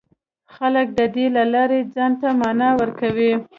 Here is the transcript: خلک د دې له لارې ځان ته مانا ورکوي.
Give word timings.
خلک 0.55 0.87
د 0.97 1.01
دې 1.15 1.25
له 1.35 1.43
لارې 1.53 1.79
ځان 1.93 2.11
ته 2.21 2.27
مانا 2.39 2.69
ورکوي. 2.81 3.33